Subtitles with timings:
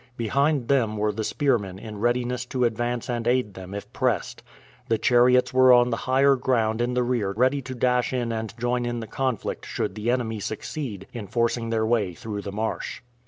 [0.17, 4.41] Behind them were the spearmen in readiness to advance and aid them if pressed.
[4.89, 8.57] The chariots were on the higher ground in the rear ready to dash in and
[8.57, 13.01] join in the conflict should the enemy succeed in forcing their way through the marsh.